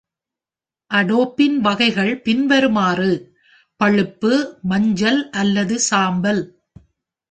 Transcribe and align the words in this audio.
அடோப்பின் 0.91 1.57
வகைகள் 1.57 2.11
பின்வருமாறு: 2.25 3.11
பழுப்பு, 3.79 4.33
மஞ்சள் 4.69 5.23
அல்லது 5.35 5.77
சாம்பல். 5.89 6.43